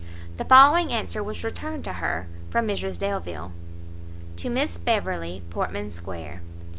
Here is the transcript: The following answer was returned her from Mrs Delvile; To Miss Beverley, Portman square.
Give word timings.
The 0.37 0.45
following 0.45 0.91
answer 0.91 1.21
was 1.21 1.43
returned 1.43 1.85
her 1.85 2.25
from 2.49 2.67
Mrs 2.67 2.97
Delvile; 2.97 3.51
To 4.37 4.49
Miss 4.49 4.79
Beverley, 4.79 5.43
Portman 5.51 5.91
square. 5.91 6.41